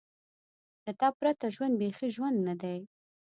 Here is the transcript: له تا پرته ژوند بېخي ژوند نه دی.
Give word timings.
له 0.83 0.91
تا 0.99 1.07
پرته 1.19 1.45
ژوند 1.55 1.73
بېخي 1.81 2.07
ژوند 2.15 2.37
نه 2.47 2.53
دی. 2.61 2.79